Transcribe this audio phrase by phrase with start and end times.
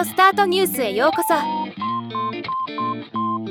[0.00, 1.34] オスタートニュースへようこそ。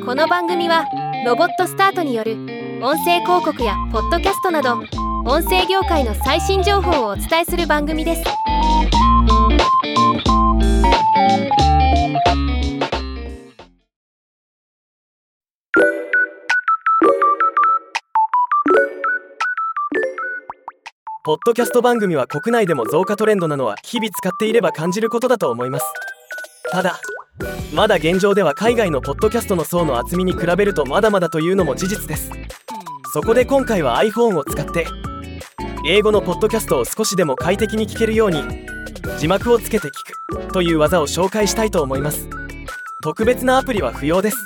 [0.04, 0.84] この番組は
[1.24, 2.34] ロボットスタートによる
[2.82, 4.80] 音声広告やポッドキャストなど
[5.26, 8.24] 音声業界の最新情報をお伝えする番組です。
[21.24, 25.86] ポッドキャスト番組は国内でも増加トレンドなのは日々使っていれば感じることだと思います。
[26.72, 27.00] ただ
[27.74, 32.32] まだ現状では海外のポッドキャストの層の厚みに比べるとまだまだというのも事実です。
[33.14, 34.86] そこで今回は iPhone を使って
[35.88, 38.44] 英語のポッドキャストを少しでも快適に聞けるように
[39.18, 39.92] 字幕をつけて聞
[40.48, 42.28] くという技を紹介したいと思います。
[43.04, 44.38] 特別なアプリは不要です。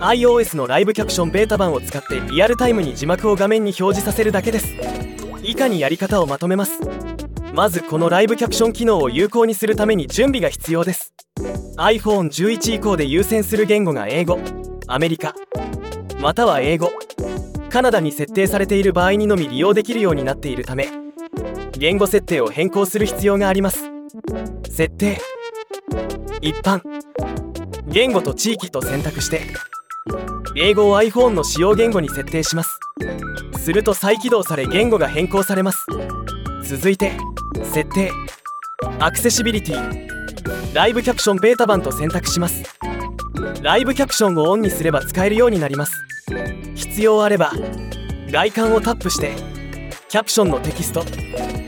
[0.00, 4.74] iOS のライブキャプションベータ版を使ってリアルタイムに字幕を画面に表示させるだけです。
[5.42, 6.80] 以下にやり方をまとめます。
[7.54, 11.14] まずこのライブキャプション機能を有効にするために準備が必要です。
[11.76, 14.38] iPhone11 以降で優先する言語が英語
[14.86, 15.34] アメリカ
[16.20, 16.90] または英語
[17.70, 20.88] カナダに設定されている場合にのみ利用できるようになっているため
[21.78, 23.90] 言語設定を変更する必要があります。
[24.64, 25.18] 設定。
[26.40, 26.80] 一般。
[27.86, 29.42] 言語と地域と選択して
[30.56, 32.78] 英語を iPhone の使用言語に設定します。
[33.58, 35.86] すると再起動され言語が変更されます。
[36.64, 37.12] 続いて
[37.62, 38.10] 設定。
[38.98, 40.15] アクセシビリティ
[40.76, 42.62] ライブキャプションベータ版と選択します。
[43.62, 46.04] ライブキャプションをオンにすれば使えるようになります。
[46.74, 47.50] 必要あれば
[48.30, 49.32] 外観をタップして
[50.10, 51.02] キャプションのテキスト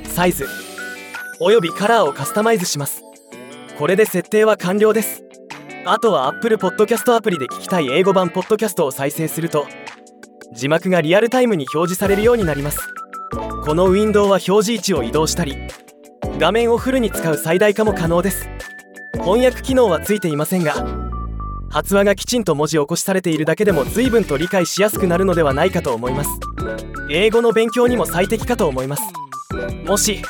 [0.04, 0.46] サイズ
[1.40, 3.02] およびカラーをカスタマイズします。
[3.78, 5.24] これで設定は完了です。
[5.86, 9.66] あとは Apple Podcast アプリで聞きたい英語版ポッドキャストを再生すると
[10.52, 12.80] 字幕がリアルタイムに表示されるようになります。
[13.64, 15.56] このウィンドウは表示位置を移動したり
[16.38, 18.57] 画面をフルに使う最大化も可能です。
[19.20, 20.74] 翻訳機能はついていませんが
[21.70, 26.30] 発話がきちんと文字起こしされているだけでも随分と理解しやすくなるのではないかと思います。
[27.10, 29.02] 英語の勉強にも最適かと思います。
[29.86, 30.22] もし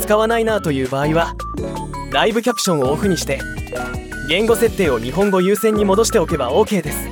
[0.00, 1.34] 使わないなという場合は
[2.12, 3.40] ライブキャプションをオフにして
[4.28, 7.08] 言語設定を日本語優先に戻しておけば OK です。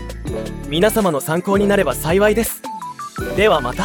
[0.69, 2.63] 皆様の参考になれば幸いです。
[3.37, 3.85] ではまた。